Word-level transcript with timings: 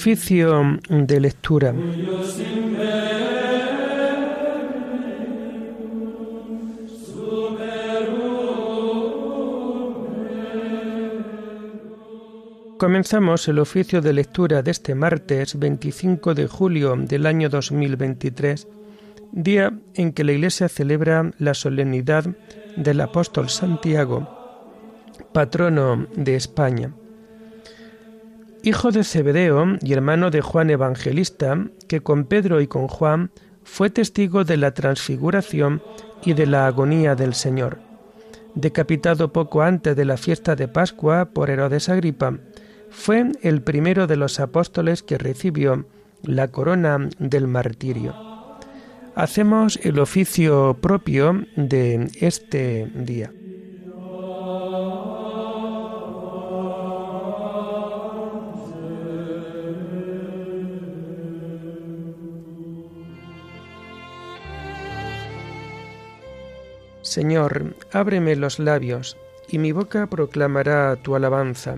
Oficio 0.00 0.78
de 0.88 1.20
lectura. 1.20 1.74
Comenzamos 12.78 13.46
el 13.48 13.58
oficio 13.58 14.00
de 14.00 14.14
lectura 14.14 14.62
de 14.62 14.70
este 14.70 14.94
martes 14.94 15.58
25 15.58 16.32
de 16.32 16.46
julio 16.46 16.96
del 16.96 17.26
año 17.26 17.50
2023, 17.50 18.68
día 19.32 19.78
en 19.92 20.12
que 20.14 20.24
la 20.24 20.32
Iglesia 20.32 20.70
celebra 20.70 21.30
la 21.36 21.52
solemnidad 21.52 22.24
del 22.74 23.02
apóstol 23.02 23.50
Santiago, 23.50 24.26
patrono 25.34 26.06
de 26.16 26.36
España 26.36 26.94
hijo 28.62 28.90
de 28.90 29.04
Zebedeo 29.04 29.78
y 29.82 29.92
hermano 29.92 30.30
de 30.30 30.40
Juan 30.40 30.70
Evangelista, 30.70 31.66
que 31.88 32.00
con 32.00 32.24
Pedro 32.24 32.60
y 32.60 32.66
con 32.66 32.88
Juan 32.88 33.30
fue 33.64 33.90
testigo 33.90 34.44
de 34.44 34.56
la 34.56 34.72
transfiguración 34.74 35.82
y 36.24 36.34
de 36.34 36.46
la 36.46 36.66
agonía 36.66 37.14
del 37.14 37.34
Señor. 37.34 37.78
Decapitado 38.54 39.32
poco 39.32 39.62
antes 39.62 39.96
de 39.96 40.04
la 40.04 40.16
fiesta 40.16 40.56
de 40.56 40.68
Pascua 40.68 41.26
por 41.26 41.50
Herodes 41.50 41.88
Agripa, 41.88 42.38
fue 42.90 43.32
el 43.42 43.62
primero 43.62 44.06
de 44.06 44.16
los 44.16 44.40
apóstoles 44.40 45.02
que 45.02 45.18
recibió 45.18 45.86
la 46.22 46.48
corona 46.48 47.08
del 47.18 47.46
martirio. 47.46 48.14
Hacemos 49.14 49.78
el 49.82 49.98
oficio 49.98 50.78
propio 50.80 51.44
de 51.56 52.10
este 52.20 52.90
día. 52.94 53.32
Señor, 67.10 67.74
ábreme 67.92 68.36
los 68.36 68.60
labios, 68.60 69.16
y 69.48 69.58
mi 69.58 69.72
boca 69.72 70.06
proclamará 70.06 70.94
tu 70.94 71.16
alabanza. 71.16 71.74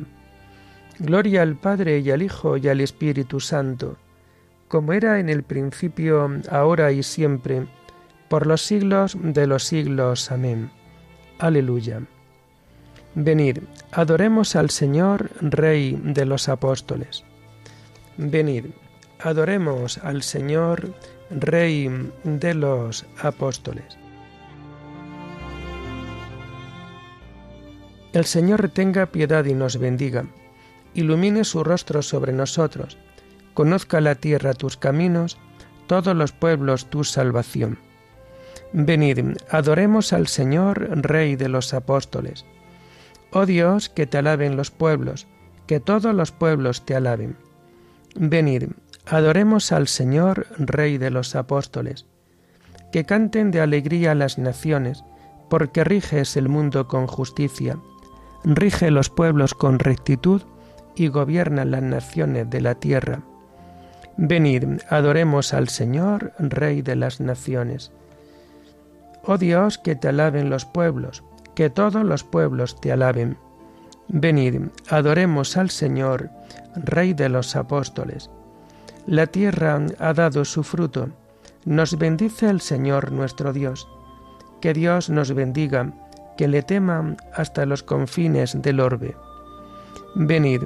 Gloria 0.98 1.40
al 1.40 1.56
Padre 1.56 2.00
y 2.00 2.10
al 2.10 2.20
Hijo 2.20 2.58
y 2.58 2.68
al 2.68 2.82
Espíritu 2.82 3.40
Santo, 3.40 3.96
como 4.68 4.92
era 4.92 5.20
en 5.20 5.30
el 5.30 5.42
principio, 5.42 6.30
ahora 6.50 6.92
y 6.92 7.02
siempre, 7.02 7.66
por 8.28 8.46
los 8.46 8.60
siglos 8.60 9.16
de 9.22 9.46
los 9.46 9.64
siglos. 9.64 10.30
Amén. 10.30 10.70
Aleluya. 11.38 12.02
Venid, 13.14 13.60
adoremos 13.90 14.54
al 14.54 14.68
Señor, 14.68 15.30
Rey 15.40 15.98
de 16.04 16.26
los 16.26 16.50
apóstoles. 16.50 17.24
Venid, 18.18 18.66
adoremos 19.18 19.96
al 19.96 20.22
Señor, 20.22 20.92
Rey 21.30 21.88
de 22.22 22.52
los 22.52 23.06
apóstoles. 23.22 24.01
El 28.12 28.26
Señor 28.26 28.68
tenga 28.68 29.06
piedad 29.06 29.44
y 29.46 29.54
nos 29.54 29.78
bendiga, 29.78 30.26
ilumine 30.92 31.44
su 31.44 31.64
rostro 31.64 32.02
sobre 32.02 32.34
nosotros, 32.34 32.98
conozca 33.54 34.02
la 34.02 34.16
tierra 34.16 34.52
tus 34.52 34.76
caminos, 34.76 35.38
todos 35.86 36.14
los 36.14 36.32
pueblos 36.32 36.90
tu 36.90 37.04
salvación. 37.04 37.78
Venid, 38.74 39.38
adoremos 39.50 40.12
al 40.12 40.28
Señor, 40.28 40.88
Rey 41.02 41.36
de 41.36 41.48
los 41.48 41.72
apóstoles. 41.72 42.44
Oh 43.30 43.46
Dios, 43.46 43.88
que 43.88 44.06
te 44.06 44.18
alaben 44.18 44.56
los 44.56 44.70
pueblos, 44.70 45.26
que 45.66 45.80
todos 45.80 46.14
los 46.14 46.32
pueblos 46.32 46.84
te 46.84 46.94
alaben. 46.94 47.36
Venid, 48.14 48.64
adoremos 49.06 49.72
al 49.72 49.88
Señor, 49.88 50.48
Rey 50.58 50.98
de 50.98 51.10
los 51.10 51.34
apóstoles. 51.34 52.04
Que 52.92 53.06
canten 53.06 53.50
de 53.50 53.62
alegría 53.62 54.14
las 54.14 54.36
naciones, 54.36 55.02
porque 55.48 55.82
riges 55.82 56.36
el 56.36 56.50
mundo 56.50 56.88
con 56.88 57.06
justicia 57.06 57.78
rige 58.44 58.90
los 58.90 59.10
pueblos 59.10 59.54
con 59.54 59.78
rectitud 59.78 60.42
y 60.94 61.08
gobierna 61.08 61.64
las 61.64 61.82
naciones 61.82 62.48
de 62.50 62.60
la 62.60 62.74
tierra. 62.74 63.22
Venid, 64.16 64.80
adoremos 64.90 65.54
al 65.54 65.68
Señor, 65.68 66.32
Rey 66.38 66.82
de 66.82 66.96
las 66.96 67.20
naciones. 67.20 67.92
Oh 69.24 69.38
Dios, 69.38 69.78
que 69.78 69.96
te 69.96 70.08
alaben 70.08 70.50
los 70.50 70.64
pueblos, 70.64 71.24
que 71.54 71.70
todos 71.70 72.04
los 72.04 72.24
pueblos 72.24 72.80
te 72.80 72.92
alaben. 72.92 73.38
Venid, 74.08 74.60
adoremos 74.90 75.56
al 75.56 75.70
Señor, 75.70 76.30
Rey 76.74 77.14
de 77.14 77.28
los 77.28 77.56
apóstoles. 77.56 78.30
La 79.06 79.26
tierra 79.26 79.80
ha 79.98 80.12
dado 80.12 80.44
su 80.44 80.62
fruto. 80.62 81.08
Nos 81.64 81.96
bendice 81.96 82.48
el 82.48 82.60
Señor 82.60 83.12
nuestro 83.12 83.52
Dios. 83.52 83.88
Que 84.60 84.74
Dios 84.74 85.10
nos 85.10 85.32
bendiga 85.32 85.92
que 86.36 86.48
le 86.48 86.62
teman 86.62 87.16
hasta 87.34 87.66
los 87.66 87.82
confines 87.82 88.60
del 88.60 88.80
orbe. 88.80 89.16
Venid, 90.14 90.62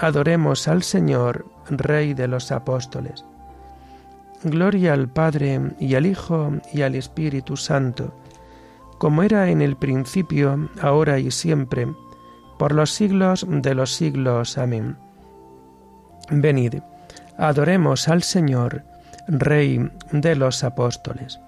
adoremos 0.00 0.68
al 0.68 0.82
Señor, 0.82 1.46
Rey 1.68 2.14
de 2.14 2.28
los 2.28 2.50
apóstoles. 2.52 3.24
Gloria 4.42 4.94
al 4.94 5.08
Padre 5.08 5.60
y 5.78 5.94
al 5.94 6.06
Hijo 6.06 6.52
y 6.72 6.82
al 6.82 6.94
Espíritu 6.94 7.56
Santo, 7.56 8.14
como 8.98 9.22
era 9.22 9.50
en 9.50 9.62
el 9.62 9.76
principio, 9.76 10.68
ahora 10.80 11.18
y 11.18 11.30
siempre, 11.30 11.86
por 12.58 12.72
los 12.72 12.90
siglos 12.90 13.46
de 13.48 13.74
los 13.74 13.94
siglos. 13.94 14.58
Amén. 14.58 14.96
Venid, 16.30 16.76
adoremos 17.38 18.08
al 18.08 18.22
Señor, 18.22 18.84
Rey 19.28 19.90
de 20.12 20.36
los 20.36 20.64
apóstoles. 20.64 21.40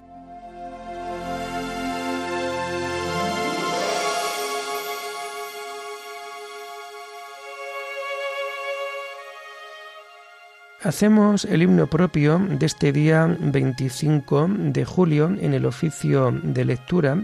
Hacemos 10.83 11.45
el 11.45 11.61
himno 11.61 11.87
propio 11.87 12.39
de 12.39 12.65
este 12.65 12.91
día 12.91 13.37
25 13.39 14.49
de 14.49 14.83
julio 14.83 15.33
en 15.39 15.53
el 15.53 15.65
oficio 15.65 16.37
de 16.43 16.65
lectura 16.65 17.23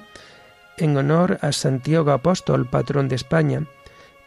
en 0.78 0.96
honor 0.96 1.40
a 1.42 1.52
Santiago 1.52 2.12
Apóstol, 2.12 2.70
patrón 2.70 3.10
de 3.10 3.18
España, 3.18 3.66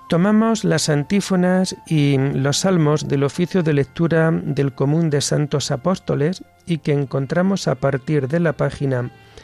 Tomamos 0.08 0.64
las 0.64 0.88
antífonas 0.88 1.76
y 1.86 2.18
los 2.18 2.60
salmos 2.60 3.10
del 3.10 3.26
oficio 3.26 3.62
de 3.62 3.74
lectura 3.74 4.32
del 4.32 4.74
común 4.74 5.10
de 5.10 5.20
santos 5.20 5.70
apóstoles 5.70 6.46
y 6.66 6.78
que 6.78 6.94
encontramos 6.94 7.68
a 7.68 7.76
partir 7.76 8.30
de 8.30 8.40
la 8.40 8.54
página 8.54 9.12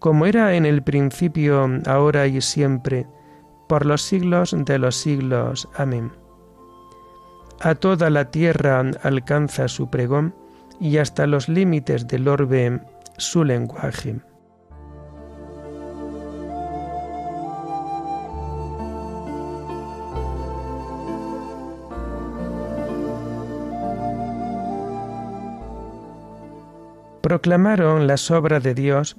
como 0.00 0.24
era 0.24 0.54
en 0.54 0.64
el 0.64 0.82
principio, 0.82 1.68
ahora 1.86 2.26
y 2.26 2.40
siempre, 2.40 3.06
por 3.68 3.84
los 3.86 4.02
siglos 4.02 4.56
de 4.56 4.78
los 4.78 4.96
siglos. 4.96 5.68
Amén. 5.76 6.10
A 7.60 7.74
toda 7.74 8.08
la 8.08 8.30
tierra 8.30 8.80
alcanza 9.02 9.68
su 9.68 9.90
pregón, 9.90 10.34
y 10.80 10.96
hasta 10.96 11.26
los 11.26 11.50
límites 11.50 12.08
del 12.08 12.26
orbe 12.26 12.80
su 13.18 13.44
lenguaje. 13.44 14.18
Proclamaron 27.20 28.06
las 28.06 28.30
obras 28.30 28.62
de 28.62 28.72
Dios 28.72 29.18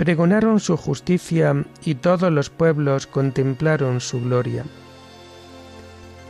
Pregonaron 0.00 0.60
su 0.60 0.78
justicia 0.78 1.54
y 1.84 1.96
todos 1.96 2.32
los 2.32 2.48
pueblos 2.48 3.06
contemplaron 3.06 4.00
su 4.00 4.18
gloria. 4.22 4.64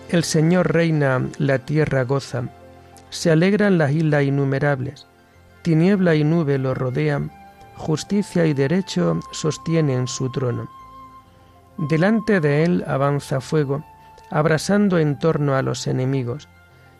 El 0.09 0.25
Señor 0.25 0.73
reina, 0.73 1.25
la 1.39 1.61
tierra 1.61 2.03
goza, 2.03 2.49
se 3.11 3.31
alegran 3.31 3.79
las 3.79 3.93
islas 3.93 4.25
innumerables, 4.25 5.07
tiniebla 5.63 6.17
y 6.17 6.25
nube 6.25 6.59
lo 6.59 6.75
rodean, 6.75 7.31
justicia 7.77 8.45
y 8.45 8.55
derecho 8.55 9.21
sostienen 9.31 10.09
su 10.09 10.33
trono. 10.33 10.69
Delante 11.79 12.41
de 12.41 12.65
él 12.65 12.85
avanza 12.89 13.41
fuego, 13.41 13.85
abrasando 14.31 14.99
en 14.99 15.17
torno 15.17 15.55
a 15.55 15.63
los 15.63 15.87
enemigos. 15.87 16.49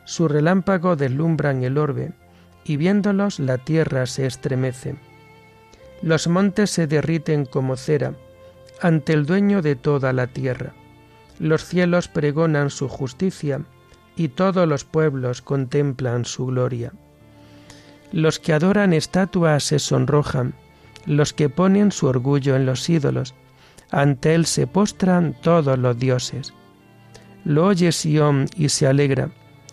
Su 0.05 0.29
relámpago 0.29 0.95
deslumbran 0.95 1.65
el 1.65 1.79
orbe, 1.79 2.13
y 2.63 2.77
viéndolos 2.77 3.41
la 3.41 3.59
tierra 3.59 4.07
se 4.07 4.25
estremece 4.27 5.10
los 6.03 6.29
montes 6.29 6.71
se 6.71 6.87
derriten 6.87 7.45
como 7.45 7.77
cera 7.77 8.15
ante 8.81 9.13
el 9.13 9.27
dueño 9.27 9.61
de 9.61 9.77
toda 9.77 10.13
la 10.13 10.27
tierra. 10.27 10.73
Los 11.39 11.65
cielos 11.65 12.09
pregonan 12.09 12.71
su 12.71 12.89
justicia 12.89 13.63
y 14.17 14.29
todos 14.29 14.67
los 14.67 14.85
pueblos 14.85 15.43
contemplan 15.43 16.25
su 16.25 16.47
gloria. 16.47 16.93
Los 18.13 18.39
que 18.39 18.53
adoran 18.53 18.93
estatuas 18.93 19.63
se 19.65 19.79
sonrojan, 19.79 20.55
los 21.07 21.33
que 21.33 21.49
ponen 21.49 21.93
su 21.93 22.07
orgullo 22.07 22.57
en 22.57 22.67
los 22.67 22.89
ídolos, 22.89 23.35
ante 23.91 24.35
él 24.35 24.47
se 24.47 24.67
postran 24.67 25.37
todos 25.43 25.79
los 25.79 25.99
dioses. 25.99 26.55
Lo 27.45 27.67
oye 27.67 27.93
Sión 27.93 28.47
y 28.57 28.71
se 28.71 28.87
alegra, 28.87 29.31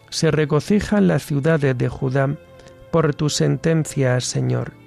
se 0.09 0.31
regocijan 0.31 1.07
las 1.07 1.25
ciudades 1.25 1.77
de 1.77 1.89
Judá 1.89 2.35
por 2.91 3.15
tu 3.15 3.29
sentencia, 3.29 4.19
Señor 4.21 4.86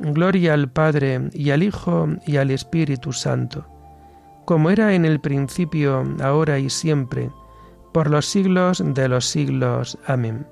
Gloria 0.00 0.54
al 0.54 0.70
Padre 0.70 1.28
y 1.32 1.50
al 1.50 1.62
Hijo 1.62 2.08
y 2.26 2.36
al 2.36 2.50
Espíritu 2.50 3.12
Santo, 3.12 3.66
como 4.44 4.70
era 4.70 4.94
en 4.94 5.04
el 5.04 5.20
principio, 5.20 6.04
ahora 6.22 6.58
y 6.58 6.70
siempre, 6.70 7.30
por 7.92 8.08
los 8.08 8.26
siglos 8.26 8.82
de 8.84 9.08
los 9.08 9.24
siglos. 9.24 9.98
Amén. 10.06 10.46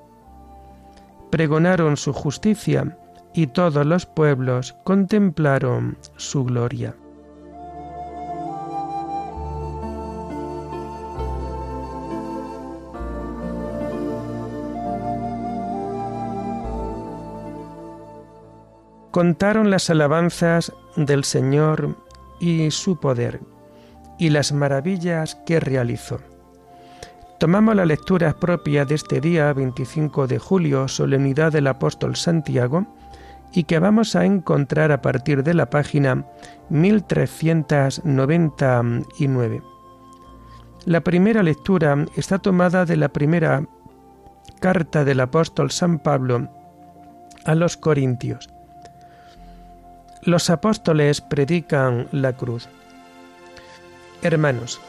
Pregonaron 1.31 1.97
su 1.97 2.13
justicia 2.13 2.99
y 3.35 3.47
todos 3.47 3.87
los 3.87 4.07
pueblos 4.07 4.75
contemplaron 4.85 5.97
su 6.17 6.45
gloria. 6.45 6.97
Contaron 19.17 19.71
las 19.71 19.89
alabanzas 19.89 20.75
del 20.95 21.25
Señor 21.25 21.97
y 22.39 22.71
su 22.71 23.01
poder 23.01 23.41
y 24.19 24.29
las 24.29 24.53
maravillas 24.53 25.37
que 25.47 25.59
realizó. 25.59 26.21
Tomamos 27.41 27.77
la 27.77 27.87
lectura 27.87 28.37
propia 28.39 28.85
de 28.85 28.95
este 28.95 29.23
día 29.23 29.51
25 29.55 30.27
de 30.27 30.39
julio, 30.39 30.87
solemnidad 30.87 31.51
del 31.51 31.69
apóstol 31.69 32.15
Santiago, 32.15 32.87
y 33.55 33.65
que 33.65 33.79
vamos 33.79 34.15
a 34.17 34.27
encontrar 34.27 34.93
a 34.93 35.01
partir 35.01 35.43
de 35.43 35.55
la 35.55 35.71
página 35.71 36.27
1399. 36.69 39.63
La 40.85 41.01
primera 41.01 41.43
lectura 41.43 42.05
está 42.17 42.39
tomada 42.39 42.85
de 42.85 42.99
la 42.99 43.09
primera 43.09 43.67
carta 44.61 45.07
del 45.07 45.21
apóstol 45.21 45.71
San 45.71 46.01
Pablo 46.01 46.51
a 47.47 47.55
los 47.55 47.79
Corintios. 47.79 48.51
Los 50.27 50.51
apóstoles 50.51 51.21
predican 51.21 52.09
la 52.11 52.33
cruz. 52.33 52.69
Hermanos, 54.23 54.81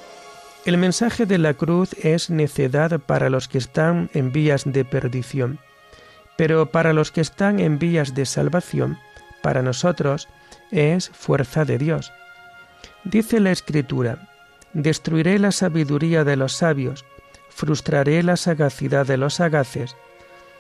el 0.66 0.80
mensaje 0.80 1.28
de 1.28 1.38
la 1.38 1.54
cruz 1.54 1.94
es 2.04 2.32
necedad 2.32 3.00
para 3.00 3.30
los 3.30 3.48
que 3.48 3.60
están 3.60 4.10
en 4.16 4.32
vías 4.32 4.64
de 4.66 4.84
perdición, 4.84 5.60
pero 6.38 6.72
para 6.72 6.92
los 6.92 7.12
que 7.12 7.22
están 7.22 7.60
en 7.60 7.78
vías 7.78 8.16
de 8.16 8.26
salvación, 8.26 8.98
para 9.44 9.62
nosotros 9.62 10.28
es 10.72 11.10
fuerza 11.10 11.66
de 11.66 11.78
Dios. 11.78 12.12
Dice 13.04 13.40
la 13.40 13.52
Escritura, 13.52 14.30
destruiré 14.74 15.38
la 15.38 15.52
sabiduría 15.52 16.24
de 16.24 16.36
los 16.36 16.54
sabios, 16.54 17.06
frustraré 17.52 18.24
la 18.24 18.38
sagacidad 18.38 19.06
de 19.06 19.18
los 19.18 19.36
sagaces. 19.36 19.96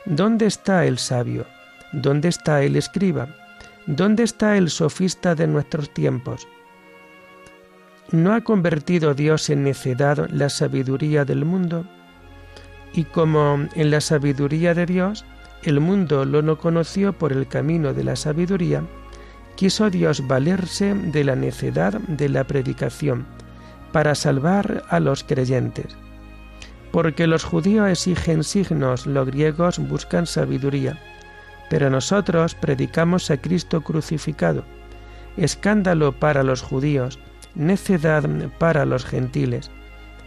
¿Dónde 0.06 0.46
está 0.46 0.86
el 0.86 1.00
sabio? 1.00 1.48
¿Dónde 1.94 2.30
está 2.30 2.62
el 2.62 2.76
escriba? 2.76 3.47
¿Dónde 3.88 4.24
está 4.24 4.58
el 4.58 4.70
sofista 4.70 5.34
de 5.34 5.48
nuestros 5.48 5.89
tiempos? 5.94 6.46
¿No 8.12 8.34
ha 8.34 8.41
convertido 8.41 9.13
Dios 9.13 9.50
en 9.50 9.63
necedad 9.63 10.29
la 10.29 10.50
sabiduría 10.50 11.24
del 11.24 11.46
mundo? 11.46 11.86
Y 12.91 13.06
como 13.06 13.65
en 13.75 13.89
la 13.89 14.01
sabiduría 14.01 14.74
de 14.74 14.86
Dios 14.86 15.24
el 15.63 15.79
mundo 15.79 16.25
lo 16.25 16.41
no 16.41 16.58
conoció 16.58 17.13
por 17.13 17.32
el 17.32 17.48
camino 17.48 17.94
de 17.94 18.03
la 18.03 18.17
sabiduría, 18.17 18.84
quiso 19.56 19.89
Dios 19.89 20.27
valerse 20.27 20.94
de 20.94 21.24
la 21.24 21.38
necedad 21.38 21.94
de 21.94 22.27
la 22.27 22.44
predicación 22.44 23.25
para 23.94 24.15
salvar 24.15 24.84
a 24.89 25.00
los 25.00 25.24
creyentes. 25.24 25.96
Porque 26.91 27.25
los 27.25 27.46
judíos 27.46 27.89
exigen 27.89 28.44
signos, 28.44 29.08
los 29.08 29.27
griegos 29.27 29.79
buscan 29.79 30.27
sabiduría, 30.27 31.00
pero 31.70 31.90
nosotros 31.90 32.56
predicamos 32.56 33.30
a 33.32 33.38
Cristo 33.38 33.82
crucificado, 33.82 34.64
escándalo 35.36 36.14
para 36.14 36.44
los 36.44 36.62
judíos, 36.62 37.20
necedad 37.56 38.24
para 38.60 38.86
los 38.86 39.06
gentiles, 39.06 39.72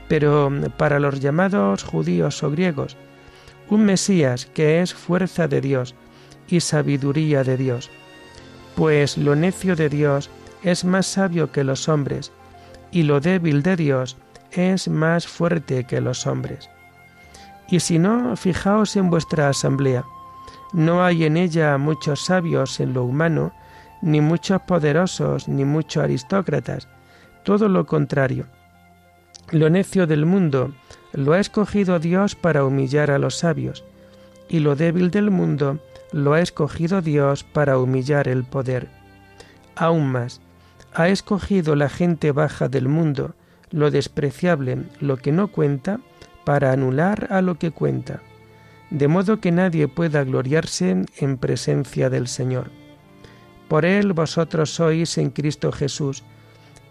pero 0.08 0.50
para 0.76 0.98
los 0.98 1.20
llamados 1.20 1.84
judíos 1.84 2.42
o 2.42 2.50
griegos, 2.50 2.96
un 3.68 3.84
Mesías 3.84 4.46
que 4.46 4.82
es 4.82 4.92
fuerza 4.92 5.46
de 5.46 5.60
Dios 5.60 5.94
y 6.48 6.60
sabiduría 6.60 7.44
de 7.44 7.56
Dios. 7.56 7.90
Pues 8.74 9.16
lo 9.16 9.36
necio 9.36 9.76
de 9.76 9.88
Dios 9.88 10.30
es 10.62 10.84
más 10.84 11.06
sabio 11.06 11.52
que 11.52 11.64
los 11.64 11.88
hombres, 11.88 12.32
y 12.90 13.04
lo 13.04 13.20
débil 13.20 13.62
de 13.62 13.76
Dios 13.76 14.16
es 14.50 14.88
más 14.88 15.26
fuerte 15.26 15.84
que 15.84 16.00
los 16.00 16.26
hombres. 16.26 16.68
Y 17.68 17.80
si 17.80 17.98
no, 17.98 18.36
fijaos 18.36 18.96
en 18.96 19.10
vuestra 19.10 19.48
asamblea. 19.48 20.04
No 20.72 21.04
hay 21.04 21.24
en 21.24 21.36
ella 21.36 21.76
muchos 21.78 22.24
sabios 22.24 22.78
en 22.78 22.92
lo 22.92 23.04
humano, 23.04 23.52
ni 24.02 24.20
muchos 24.20 24.62
poderosos, 24.62 25.48
ni 25.48 25.64
muchos 25.64 26.04
aristócratas, 26.04 26.88
todo 27.42 27.68
lo 27.68 27.86
contrario. 27.86 28.46
Lo 29.50 29.68
necio 29.68 30.06
del 30.06 30.26
mundo 30.26 30.72
lo 31.12 31.32
ha 31.32 31.40
escogido 31.40 31.98
Dios 31.98 32.36
para 32.36 32.64
humillar 32.64 33.10
a 33.10 33.18
los 33.18 33.38
sabios, 33.38 33.84
y 34.48 34.60
lo 34.60 34.76
débil 34.76 35.10
del 35.10 35.30
mundo 35.30 35.80
lo 36.12 36.34
ha 36.34 36.40
escogido 36.40 37.02
Dios 37.02 37.44
para 37.44 37.78
humillar 37.78 38.28
el 38.28 38.44
poder. 38.44 38.88
Aún 39.74 40.10
más, 40.10 40.40
ha 40.94 41.08
escogido 41.08 41.74
la 41.74 41.88
gente 41.88 42.32
baja 42.32 42.68
del 42.68 42.88
mundo, 42.88 43.34
lo 43.70 43.90
despreciable, 43.90 44.78
lo 45.00 45.16
que 45.16 45.32
no 45.32 45.48
cuenta, 45.48 46.00
para 46.44 46.72
anular 46.72 47.28
a 47.30 47.42
lo 47.42 47.56
que 47.56 47.70
cuenta, 47.70 48.20
de 48.90 49.08
modo 49.08 49.40
que 49.40 49.52
nadie 49.52 49.88
pueda 49.88 50.24
gloriarse 50.24 51.04
en 51.18 51.38
presencia 51.38 52.10
del 52.10 52.26
Señor. 52.26 52.70
Por 53.68 53.84
Él 53.84 54.12
vosotros 54.12 54.74
sois 54.74 55.16
en 55.18 55.30
Cristo 55.30 55.70
Jesús, 55.70 56.24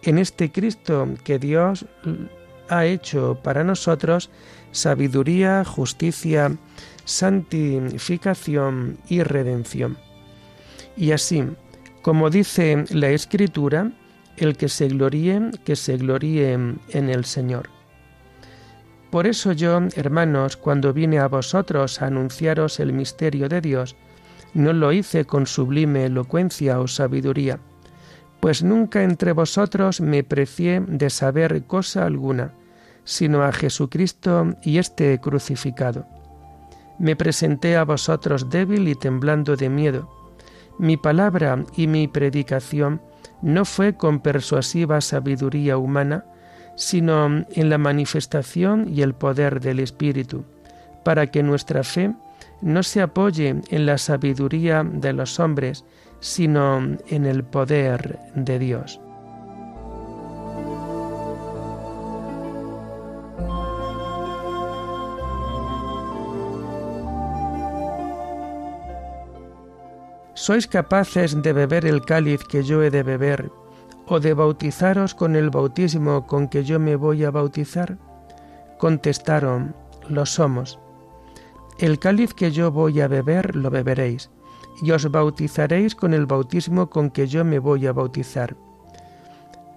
en 0.03 0.17
este 0.17 0.51
Cristo 0.51 1.09
que 1.25 1.39
Dios 1.39 1.85
ha 2.69 2.85
hecho 2.85 3.39
para 3.43 3.63
nosotros 3.63 4.29
sabiduría, 4.71 5.65
justicia, 5.65 6.55
santificación 7.03 8.97
y 9.09 9.23
redención. 9.23 9.97
Y 10.95 11.11
así, 11.11 11.43
como 12.01 12.29
dice 12.29 12.85
la 12.91 13.09
Escritura, 13.09 13.91
el 14.37 14.55
que 14.55 14.69
se 14.69 14.87
gloríe, 14.87 15.51
que 15.65 15.75
se 15.75 15.97
gloríe 15.97 16.53
en 16.53 17.09
el 17.09 17.25
Señor. 17.25 17.78
Por 19.11 19.25
eso 19.25 19.53
yo, 19.53 19.79
hermanos, 19.95 20.55
cuando 20.55 20.93
vine 20.93 21.19
a 21.19 21.27
vosotros 21.27 22.01
a 22.01 22.07
anunciaros 22.07 22.79
el 22.79 22.93
misterio 22.93 23.49
de 23.49 23.61
Dios, 23.61 23.95
no 24.53 24.73
lo 24.73 24.91
hice 24.91 25.25
con 25.25 25.47
sublime 25.47 26.05
elocuencia 26.05 26.79
o 26.79 26.87
sabiduría, 26.87 27.59
pues 28.39 28.63
nunca 28.63 29.03
entre 29.03 29.33
vosotros 29.33 29.99
me 30.01 30.23
precié 30.23 30.81
de 30.81 31.09
saber 31.09 31.63
cosa 31.65 32.05
alguna, 32.05 32.53
sino 33.03 33.43
a 33.43 33.51
Jesucristo 33.51 34.55
y 34.63 34.77
este 34.77 35.19
crucificado. 35.19 36.05
Me 36.99 37.15
presenté 37.15 37.77
a 37.77 37.85
vosotros 37.85 38.49
débil 38.49 38.87
y 38.87 38.95
temblando 38.95 39.55
de 39.55 39.69
miedo. 39.69 40.09
Mi 40.77 40.97
palabra 40.97 41.63
y 41.75 41.87
mi 41.87 42.07
predicación 42.07 43.01
no 43.41 43.65
fue 43.65 43.95
con 43.95 44.19
persuasiva 44.19 45.01
sabiduría 45.01 45.77
humana, 45.77 46.25
sino 46.79 47.45
en 47.51 47.69
la 47.69 47.77
manifestación 47.77 48.87
y 48.87 49.01
el 49.01 49.13
poder 49.13 49.59
del 49.59 49.81
Espíritu, 49.81 50.45
para 51.03 51.27
que 51.27 51.43
nuestra 51.43 51.83
fe 51.83 52.13
no 52.61 52.83
se 52.83 53.01
apoye 53.01 53.61
en 53.69 53.85
la 53.85 53.97
sabiduría 53.97 54.85
de 54.85 55.11
los 55.11 55.41
hombres, 55.41 55.83
sino 56.21 56.77
en 57.09 57.25
el 57.25 57.43
poder 57.43 58.19
de 58.33 58.59
Dios. 58.59 59.01
¿Sois 70.33 70.65
capaces 70.65 71.41
de 71.41 71.51
beber 71.51 71.85
el 71.85 71.99
cáliz 72.05 72.39
que 72.45 72.63
yo 72.63 72.81
he 72.81 72.89
de 72.89 73.03
beber, 73.03 73.51
o 74.09 74.19
de 74.19 74.33
bautizaros 74.33 75.13
con 75.13 75.35
el 75.35 75.51
bautismo 75.51 76.25
con 76.25 76.47
que 76.47 76.63
yo 76.63 76.79
me 76.79 76.95
voy 76.95 77.23
a 77.23 77.31
bautizar? 77.31 77.97
Contestaron, 78.79 79.75
lo 80.09 80.25
somos. 80.25 80.79
El 81.77 81.99
cáliz 81.99 82.33
que 82.33 82.51
yo 82.51 82.71
voy 82.71 83.01
a 83.01 83.07
beber 83.07 83.55
lo 83.55 83.69
beberéis, 83.69 84.31
y 84.81 84.91
os 84.91 85.09
bautizaréis 85.11 85.95
con 85.95 86.13
el 86.13 86.25
bautismo 86.25 86.89
con 86.89 87.11
que 87.11 87.27
yo 87.27 87.45
me 87.45 87.59
voy 87.59 87.85
a 87.85 87.93
bautizar. 87.93 88.57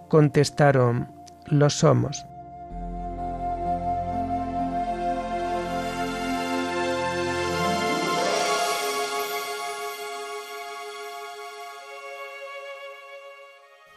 Contestaron, 0.09 1.09
lo 1.47 1.69
somos. 1.69 2.25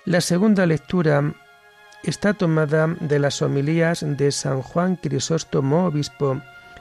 La 0.05 0.21
segunda 0.21 0.67
lectura 0.67 1.33
está 2.03 2.35
tomada 2.35 2.95
de 2.99 3.17
las 3.17 3.41
homilías 3.41 4.05
de 4.07 4.31
San 4.31 4.61
Juan 4.61 4.97
Crisóstomo 4.97 5.87
Obispo 5.87 6.39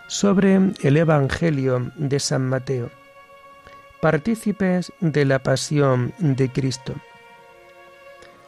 sobre 0.09 0.61
el 0.83 0.97
Evangelio 0.99 1.91
de 1.97 2.21
San 2.21 2.47
Mateo. 2.47 2.91
Partícipes 4.03 4.93
de 5.01 5.25
la 5.25 5.39
pasión 5.39 6.13
de 6.19 6.51
Cristo. 6.53 6.93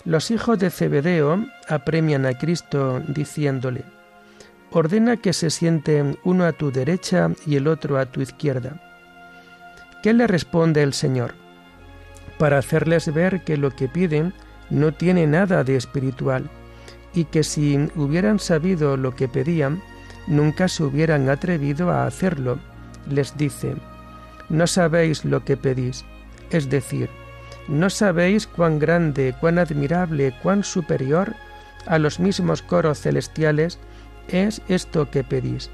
Los 0.04 0.30
hijos 0.30 0.58
de 0.58 0.68
Zebedeo 0.68 1.42
apremian 1.70 2.26
a 2.26 2.36
Cristo 2.36 3.00
diciéndole, 3.08 3.82
ordena 4.72 5.16
que 5.16 5.32
se 5.32 5.48
sienten 5.48 6.18
uno 6.22 6.44
a 6.44 6.52
tu 6.52 6.70
derecha 6.70 7.30
y 7.46 7.56
el 7.56 7.66
otro 7.66 7.96
a 7.96 8.04
tu 8.04 8.20
izquierda. 8.20 8.78
¿Qué 10.02 10.12
le 10.12 10.26
responde 10.26 10.82
el 10.82 10.92
Señor? 10.92 11.34
Para 12.38 12.58
hacerles 12.58 13.14
ver 13.14 13.42
que 13.42 13.56
lo 13.56 13.70
que 13.70 13.88
piden 13.88 14.34
no 14.70 14.92
tiene 14.92 15.26
nada 15.26 15.64
de 15.64 15.76
espiritual 15.76 16.48
y 17.14 17.24
que 17.24 17.42
si 17.42 17.88
hubieran 17.96 18.38
sabido 18.38 18.96
lo 18.96 19.14
que 19.14 19.28
pedían, 19.28 19.82
nunca 20.26 20.68
se 20.68 20.82
hubieran 20.82 21.28
atrevido 21.28 21.90
a 21.90 22.06
hacerlo. 22.06 22.58
Les 23.08 23.36
dice, 23.36 23.74
no 24.48 24.66
sabéis 24.66 25.24
lo 25.24 25.44
que 25.44 25.56
pedís, 25.56 26.04
es 26.50 26.68
decir, 26.68 27.08
no 27.68 27.90
sabéis 27.90 28.46
cuán 28.46 28.78
grande, 28.78 29.34
cuán 29.40 29.58
admirable, 29.58 30.34
cuán 30.42 30.62
superior 30.62 31.34
a 31.86 31.98
los 31.98 32.20
mismos 32.20 32.62
coros 32.62 33.00
celestiales 33.00 33.78
es 34.28 34.60
esto 34.68 35.10
que 35.10 35.24
pedís. 35.24 35.70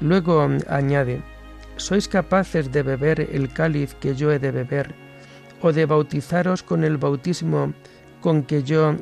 Luego 0.00 0.46
añade, 0.68 1.22
¿sois 1.76 2.08
capaces 2.08 2.72
de 2.72 2.82
beber 2.82 3.20
el 3.32 3.52
cáliz 3.52 3.94
que 3.94 4.14
yo 4.14 4.32
he 4.32 4.38
de 4.38 4.50
beber 4.50 4.94
o 5.62 5.72
de 5.72 5.86
bautizaros 5.86 6.62
con 6.62 6.84
el 6.84 6.96
bautismo 6.98 7.72
con 8.26 8.42
que 8.42 8.64
yo 8.64 8.96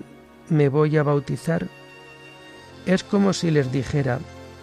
me 0.51 0.69
voy 0.69 0.99
a 0.99 1.03
bautizar? 1.03 1.67
Es 2.85 3.03
como 3.03 3.33
si 3.33 3.51
les 3.51 3.73
dijera, 3.73 4.19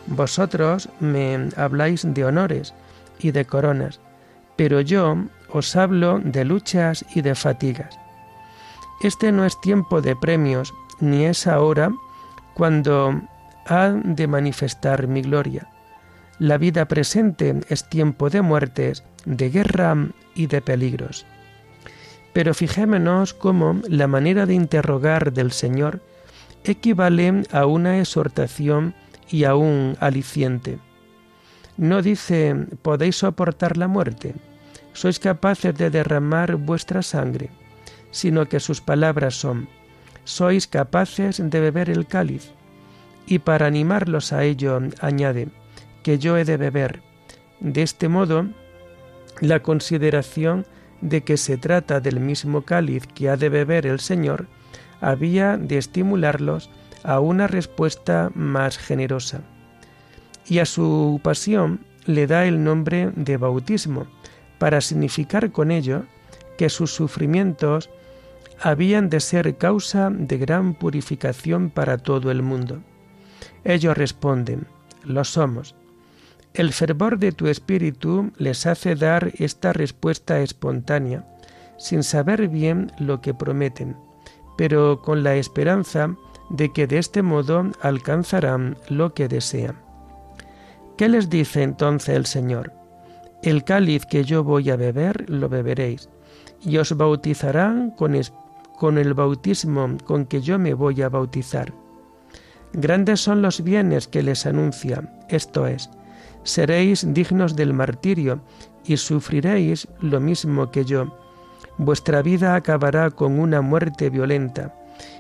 vosotros 0.06 0.88
me 1.00 1.50
habláis 1.58 2.04
de 2.06 2.26
honores 2.26 2.76
y 3.18 3.32
de 3.32 3.44
coronas, 3.46 4.00
pero 4.58 4.80
yo 4.80 5.18
os 5.50 5.76
hablo 5.76 6.20
de 6.20 6.46
luchas 6.46 7.04
y 7.16 7.24
de 7.24 7.34
fatigas. 7.34 7.98
Este 9.02 9.32
no 9.32 9.46
es 9.46 9.60
tiempo 9.62 10.00
de 10.00 10.16
premios, 10.16 10.72
ni 11.00 11.26
es 11.26 11.48
ahora 11.48 11.92
cuando 12.54 13.20
ha 13.66 13.88
de 13.90 14.28
manifestar 14.28 15.08
mi 15.08 15.24
gloria. 15.24 15.70
La 16.38 16.60
vida 16.60 16.86
presente 16.86 17.62
es 17.68 17.90
tiempo 17.90 18.30
de 18.30 18.44
muertes, 18.44 19.04
de 19.26 19.50
guerra 19.50 19.98
y 20.36 20.46
de 20.46 20.62
peligros. 20.62 21.26
Pero 22.34 22.54
fijémonos 22.54 23.34
cómo 23.34 23.82
la 23.88 24.08
manera 24.08 24.46
de 24.46 24.54
interrogar 24.54 25.34
del 25.34 25.52
Señor 25.52 26.02
equivale 26.64 27.44
a 27.52 27.66
una 27.66 28.00
exhortación 28.00 28.94
y 29.30 29.44
a 29.46 29.56
un 29.56 29.98
aliciente. 30.00 30.80
No 31.78 32.02
dice, 32.02 32.56
¿podéis 32.82 33.18
soportar 33.18 33.78
la 33.78 33.88
muerte? 33.88 34.36
¿Sois 34.94 35.20
capaces 35.20 35.74
de 35.76 35.90
derramar 35.90 36.56
vuestra 36.56 37.02
sangre? 37.02 37.50
Sino 38.12 38.48
que 38.48 38.60
sus 38.60 38.82
palabras 38.82 39.36
son, 39.36 39.70
¿sois 40.26 40.68
capaces 40.68 41.42
de 41.44 41.60
beber 41.60 41.90
el 41.90 42.06
cáliz? 42.08 42.52
Y 43.26 43.40
para 43.40 43.68
animarlos 43.68 44.34
a 44.34 44.44
ello 44.44 44.80
añade, 45.00 45.48
que 46.04 46.20
yo 46.20 46.38
he 46.38 46.44
de 46.44 46.58
beber. 46.58 47.02
De 47.62 47.84
este 47.84 48.10
modo, 48.10 48.48
la 49.40 49.62
consideración 49.62 50.66
de 51.02 51.22
que 51.24 51.38
se 51.38 51.58
trata 51.58 52.00
del 52.00 52.20
mismo 52.20 52.64
cáliz 52.64 53.08
que 53.08 53.30
ha 53.30 53.38
de 53.38 53.50
beber 53.50 53.86
el 53.86 54.00
Señor, 54.00 54.48
había 55.02 55.58
de 55.58 55.78
estimularlos 55.78 56.70
a 57.04 57.20
una 57.20 57.48
respuesta 57.48 58.32
más 58.36 58.78
generosa. 58.78 59.42
Y 60.48 60.60
a 60.60 60.66
su 60.66 61.20
pasión 61.24 61.82
le 62.06 62.28
da 62.28 62.46
el 62.46 62.64
nombre 62.64 63.12
de 63.16 63.38
bautismo, 63.38 64.08
para 64.58 64.82
significar 64.82 65.52
con 65.52 65.72
ello 65.72 66.04
que 66.58 66.70
sus 66.70 66.94
sufrimientos 66.94 67.90
habían 68.62 69.10
de 69.10 69.20
ser 69.20 69.58
causa 69.58 70.12
de 70.12 70.38
gran 70.38 70.76
purificación 70.76 71.72
para 71.72 71.98
todo 71.98 72.30
el 72.30 72.44
mundo. 72.44 72.84
Ellos 73.64 73.98
responden, 73.98 74.68
lo 75.04 75.24
somos. 75.24 75.76
El 76.54 76.74
fervor 76.74 77.18
de 77.18 77.32
tu 77.32 77.48
espíritu 77.48 78.32
les 78.38 78.66
hace 78.66 78.96
dar 78.96 79.32
esta 79.38 79.72
respuesta 79.72 80.42
espontánea, 80.42 81.26
sin 81.78 82.04
saber 82.04 82.50
bien 82.50 82.92
lo 83.00 83.22
que 83.22 83.34
prometen, 83.34 83.96
pero 84.58 85.02
con 85.02 85.24
la 85.24 85.36
esperanza 85.36 86.14
de 86.50 86.74
que 86.74 86.88
de 86.88 86.98
este 86.98 87.22
modo 87.22 87.72
alcanzarán 87.82 88.78
lo 88.90 89.14
que 89.14 89.30
desean. 89.30 89.78
¿Qué 90.98 91.08
les 91.08 91.30
dice 91.30 91.64
entonces 91.64 92.16
el 92.18 92.26
Señor? 92.26 92.74
El 93.44 93.64
cáliz 93.64 94.06
que 94.06 94.26
yo 94.26 94.44
voy 94.44 94.70
a 94.70 94.76
beber 94.76 95.30
lo 95.30 95.48
beberéis, 95.48 96.10
y 96.62 96.78
os 96.78 96.96
bautizarán 96.98 97.92
con, 97.92 98.14
con 98.78 98.98
el 98.98 99.14
bautismo 99.14 99.98
con 100.04 100.26
que 100.26 100.42
yo 100.42 100.60
me 100.60 100.74
voy 100.74 101.02
a 101.02 101.08
bautizar. 101.08 101.74
Grandes 102.74 103.22
son 103.22 103.42
los 103.42 103.64
bienes 103.64 104.10
que 104.10 104.22
les 104.22 104.46
anuncia, 104.46 105.02
esto 105.30 105.66
es, 105.66 105.90
seréis 106.44 107.06
dignos 107.14 107.56
del 107.56 107.74
martirio 107.74 108.42
y 108.86 108.98
sufriréis 108.98 109.88
lo 110.00 110.20
mismo 110.20 110.72
que 110.72 110.86
yo. 110.86 111.18
Vuestra 111.78 112.22
vida 112.22 112.56
acabará 112.56 113.10
con 113.12 113.40
una 113.40 113.62
muerte 113.62 114.10
violenta, 114.10 114.76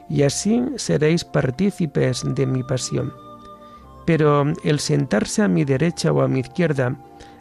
y 0.09 0.23
así 0.23 0.63
seréis 0.75 1.23
partícipes 1.23 2.23
de 2.25 2.45
mi 2.45 2.63
pasión. 2.63 3.13
Pero 4.05 4.45
el 4.63 4.79
sentarse 4.79 5.43
a 5.43 5.47
mi 5.47 5.63
derecha 5.63 6.11
o 6.11 6.21
a 6.21 6.27
mi 6.27 6.39
izquierda 6.39 6.97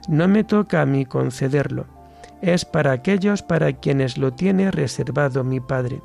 no 0.09 0.29
me 0.29 0.45
toca 0.45 0.83
a 0.83 0.87
mí 0.87 1.05
concederlo, 1.05 1.87
es 2.41 2.65
para 2.65 2.93
aquellos 2.93 3.43
para 3.43 3.73
quienes 3.73 4.17
lo 4.19 4.33
tiene 4.33 4.71
reservado 4.71 5.45
mi 5.45 5.61
Padre. 5.61 6.01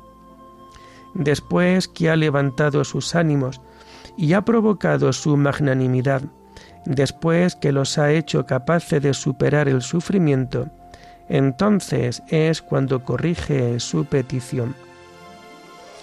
Después 1.14 1.88
que 1.88 2.10
ha 2.10 2.16
levantado 2.16 2.84
sus 2.84 3.14
ánimos 3.14 3.60
y 4.18 4.34
ha 4.34 4.42
provocado 4.42 5.12
su 5.12 5.36
magnanimidad, 5.36 6.22
después 6.86 7.56
que 7.56 7.72
los 7.72 7.98
ha 7.98 8.12
hecho 8.12 8.46
capaces 8.46 9.02
de 9.02 9.12
superar 9.12 9.68
el 9.68 9.82
sufrimiento, 9.82 10.68
entonces 11.28 12.22
es 12.28 12.62
cuando 12.62 13.04
corrige 13.04 13.78
su 13.80 14.06
petición. 14.06 14.74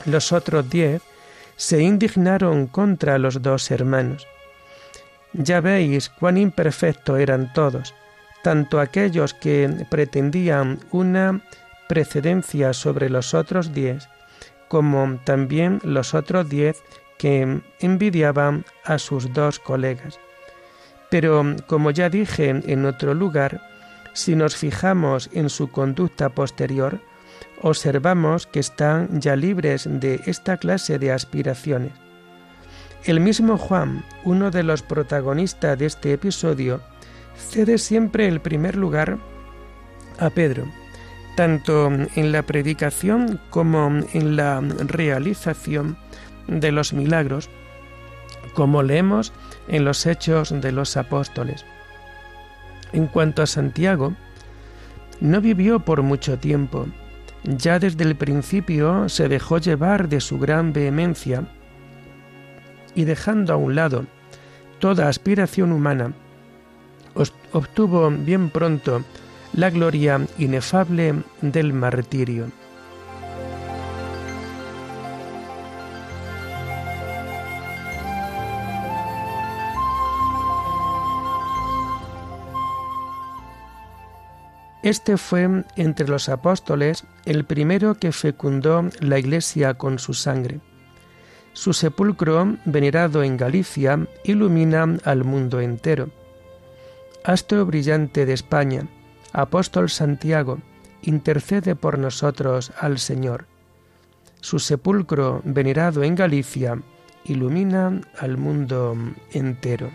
Los 0.06 0.32
otros 0.32 0.69
diez 0.69 1.02
se 1.56 1.82
indignaron 1.82 2.67
contra 2.67 3.17
los 3.17 3.41
dos 3.41 3.72
hermanos. 3.72 4.28
Ya 5.32 5.62
veis 5.62 6.10
cuán 6.10 6.38
imperfectos 6.38 7.19
eran 7.19 7.54
todos, 7.54 7.96
tanto 8.43 8.80
aquellos 8.80 9.34
que 9.34 9.88
pretendían 9.89 10.80
una 10.91 11.41
precedencia 11.88 12.74
sobre 12.74 13.10
los 13.10 13.34
otros 13.34 13.74
diez, 13.74 14.10
como 14.67 15.19
también 15.24 15.80
los 15.84 16.13
otros 16.13 16.50
diez 16.50 16.84
que 17.17 17.62
envidiaban 17.80 18.65
a 18.84 19.00
sus 19.00 19.32
dos 19.34 19.60
colegas. 19.60 20.19
Pero, 21.13 21.45
como 21.67 21.91
ya 21.91 22.10
dije 22.10 22.49
en 22.65 22.86
otro 22.86 23.13
lugar, 23.13 23.62
si 24.13 24.36
nos 24.36 24.56
fijamos 24.56 25.30
en 25.32 25.52
su 25.52 25.69
conducta 25.69 26.30
posterior, 26.30 27.02
observamos 27.62 28.47
que 28.47 28.60
están 28.60 29.21
ya 29.21 29.36
libres 29.36 29.88
de 29.88 30.21
esta 30.26 30.58
clase 30.58 30.97
de 30.97 31.12
aspiraciones. 31.12 31.91
El 33.04 33.19
mismo 33.19 33.60
Juan, 33.60 34.04
uno 34.23 34.49
de 34.49 34.63
los 34.63 34.82
protagonistas 34.82 35.78
de 35.78 35.86
este 35.86 36.13
episodio, 36.13 36.82
cede 37.38 37.78
siempre 37.78 38.28
el 38.28 38.41
primer 38.41 38.76
lugar 38.76 39.19
a 40.17 40.32
Pedro, 40.32 40.65
tanto 41.38 41.91
en 42.15 42.32
la 42.32 42.41
predicación 42.41 43.39
como 43.52 43.99
en 44.13 44.36
la 44.36 44.62
realización 44.62 45.95
de 46.47 46.71
los 46.71 46.91
milagros, 46.91 47.52
como 48.56 48.82
leemos 48.82 49.32
en 49.67 49.86
los 49.86 50.06
hechos 50.06 50.49
de 50.62 50.71
los 50.71 50.97
apóstoles. 50.97 51.65
En 52.91 53.08
cuanto 53.08 53.41
a 53.41 53.47
Santiago, 53.47 54.13
no 55.19 55.41
vivió 55.41 55.80
por 55.80 56.02
mucho 56.02 56.38
tiempo. 56.38 56.88
Ya 57.43 57.80
desde 57.80 58.04
el 58.04 58.15
principio 58.15 59.10
se 59.10 59.28
dejó 59.28 59.58
llevar 59.58 60.10
de 60.10 60.21
su 60.21 60.39
gran 60.39 60.73
vehemencia 60.73 61.45
y 62.95 63.06
dejando 63.06 63.54
a 63.54 63.58
un 63.58 63.76
lado 63.76 64.06
toda 64.80 65.08
aspiración 65.08 65.71
humana, 65.71 66.13
obtuvo 67.52 68.10
bien 68.10 68.49
pronto 68.49 69.04
la 69.54 69.69
gloria 69.69 70.26
inefable 70.38 71.15
del 71.41 71.73
martirio. 71.73 72.47
Este 84.84 85.15
fue 85.15 85.63
entre 85.78 86.10
los 86.10 86.28
apóstoles 86.28 87.06
el 87.24 87.46
primero 87.46 87.96
que 87.96 88.12
fecundó 88.12 88.89
la 89.00 89.17
Iglesia 89.17 89.76
con 89.76 89.98
su 89.98 90.13
sangre. 90.13 90.60
Su 91.54 91.72
sepulcro, 91.72 92.58
venerado 92.65 93.24
en 93.24 93.38
Galicia, 93.38 94.06
ilumina 94.26 94.98
al 95.06 95.24
mundo 95.24 95.62
entero. 95.62 96.10
Astro 97.24 97.65
brillante 97.65 98.26
de 98.26 98.34
España, 98.34 98.86
apóstol 99.32 99.89
Santiago, 99.89 100.60
intercede 101.02 101.78
por 101.78 101.98
nosotros 101.98 102.74
al 102.78 103.00
Señor. 103.00 103.46
Su 104.41 104.60
sepulcro, 104.60 105.41
venerado 105.46 106.04
en 106.04 106.15
Galicia, 106.15 106.78
ilumina 107.24 108.02
al 108.19 108.38
mundo 108.38 108.98
entero. 109.32 109.89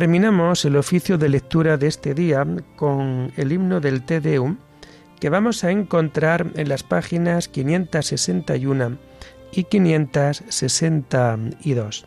Terminamos 0.00 0.64
el 0.64 0.76
oficio 0.76 1.18
de 1.18 1.28
lectura 1.28 1.76
de 1.76 1.86
este 1.86 2.14
día 2.14 2.46
con 2.76 3.30
el 3.36 3.52
himno 3.52 3.80
del 3.80 4.02
Te 4.02 4.22
Deum 4.22 4.56
que 5.20 5.28
vamos 5.28 5.62
a 5.62 5.70
encontrar 5.70 6.46
en 6.54 6.70
las 6.70 6.82
páginas 6.82 7.48
561 7.48 8.96
y 9.52 9.64
562. 9.64 12.06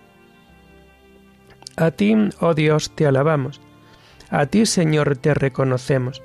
A 1.75 1.91
ti, 1.91 2.15
oh 2.39 2.55
Dios, 2.55 2.89
te 2.95 3.05
alabamos. 3.05 3.61
A 4.31 4.47
ti, 4.47 4.65
Señor, 4.65 5.15
te 5.17 5.35
reconocemos. 5.35 6.23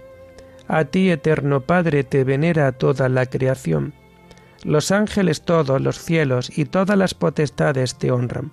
A 0.69 0.87
ti, 0.87 1.11
eterno 1.11 1.61
Padre, 1.61 2.03
te 2.03 2.25
venera 2.25 2.73
toda 2.73 3.11
la 3.11 3.27
creación. 3.27 3.93
Los 4.65 4.91
ángeles 4.91 5.43
todos, 5.43 5.83
los 5.83 5.99
cielos 5.99 6.51
y 6.57 6.65
todas 6.65 6.97
las 6.97 7.13
potestades 7.13 7.99
te 7.99 8.11
honran 8.11 8.53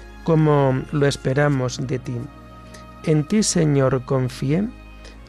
como 0.23 0.81
lo 0.91 1.07
esperamos 1.07 1.85
de 1.87 1.99
ti. 1.99 2.17
En 3.05 3.23
ti, 3.27 3.43
Señor, 3.43 4.03
confié, 4.05 4.67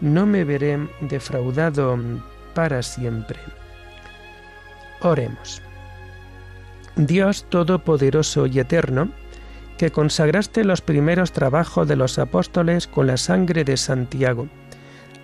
no 0.00 0.26
me 0.26 0.44
veré 0.44 0.88
defraudado 1.00 1.98
para 2.54 2.82
siempre. 2.82 3.38
Oremos. 5.00 5.62
Dios 6.96 7.46
Todopoderoso 7.48 8.46
y 8.46 8.58
Eterno, 8.58 9.10
que 9.78 9.90
consagraste 9.90 10.64
los 10.64 10.82
primeros 10.82 11.32
trabajos 11.32 11.88
de 11.88 11.96
los 11.96 12.18
apóstoles 12.18 12.86
con 12.86 13.06
la 13.06 13.16
sangre 13.16 13.64
de 13.64 13.76
Santiago, 13.76 14.48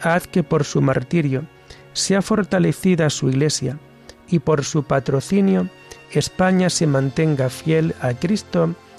haz 0.00 0.26
que 0.26 0.42
por 0.42 0.64
su 0.64 0.80
martirio 0.80 1.44
sea 1.92 2.22
fortalecida 2.22 3.10
su 3.10 3.28
iglesia 3.28 3.78
y 4.28 4.38
por 4.38 4.64
su 4.64 4.84
patrocinio 4.84 5.68
España 6.10 6.70
se 6.70 6.86
mantenga 6.86 7.50
fiel 7.50 7.94
a 8.00 8.14
Cristo 8.14 8.74